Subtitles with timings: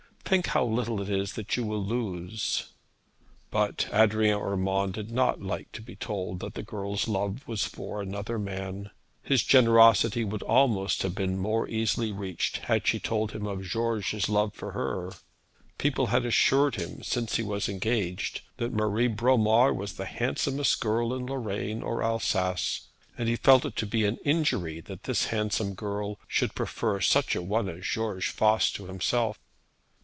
[0.23, 2.67] Think how little it is that you will lose.'
[3.49, 8.39] But Adrian Urmand did not like to be told of the girl's love for another
[8.39, 8.91] man.
[9.21, 14.29] His generosity would almost have been more easily reached had she told him of George's
[14.29, 15.11] love for her.
[15.77, 21.13] People had assured him since he was engaged that Marie Bromar was the handsomest girl
[21.13, 22.87] in Lorraine or Alsace;
[23.17, 27.35] and he felt it to be an injury that this handsome girl should prefer such
[27.35, 29.37] a one as George Voss to himself.